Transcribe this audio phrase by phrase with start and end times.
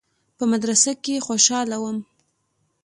[0.37, 1.97] په مدرسه کښې خوشاله وم.